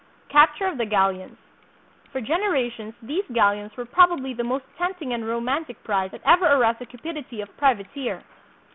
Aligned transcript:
Capture 0.29 0.65
of 0.65 0.79
the 0.79 0.85
Galleons. 0.87 1.37
For 2.11 2.21
generations 2.21 2.95
these 3.03 3.23
gal 3.31 3.53
leons 3.53 3.77
were 3.77 3.85
probably 3.85 4.33
the 4.33 4.43
most 4.43 4.65
tempting 4.75 5.13
and 5.13 5.27
romantic 5.27 5.83
prize 5.83 6.09
that 6.09 6.21
ever 6.25 6.47
aroused 6.47 6.79
the 6.79 6.87
cupidity 6.87 7.39
of 7.39 7.55
privateer. 7.55 8.23